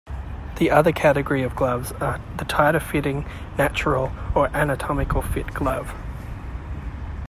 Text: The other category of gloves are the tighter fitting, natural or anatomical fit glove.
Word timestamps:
The 0.55 0.71
other 0.71 0.91
category 0.91 1.43
of 1.43 1.55
gloves 1.55 1.91
are 2.01 2.19
the 2.37 2.45
tighter 2.45 2.79
fitting, 2.79 3.23
natural 3.55 4.11
or 4.33 4.47
anatomical 4.47 5.21
fit 5.21 5.53
glove. 5.53 5.93